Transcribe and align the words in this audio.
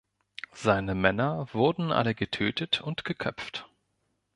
Seine 0.55 0.95
Männer 0.95 1.47
wurden 1.53 1.91
alle 1.91 2.15
getötet 2.15 2.81
und 2.81 3.05
geköpft. 3.05 3.69